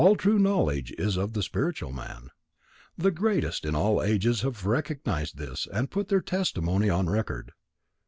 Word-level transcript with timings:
All 0.03 0.15
true 0.15 0.39
knowledge 0.39 0.91
is 0.97 1.15
of 1.15 1.33
the 1.33 1.43
spiritual 1.43 1.91
man. 1.91 2.29
The 2.97 3.11
greatest 3.11 3.65
in 3.65 3.75
all 3.75 4.01
ages 4.01 4.41
have 4.41 4.65
recognized 4.65 5.37
this 5.37 5.67
and 5.71 5.91
put 5.91 6.07
their 6.07 6.21
testimony 6.21 6.89
on 6.89 7.07
record. 7.07 7.51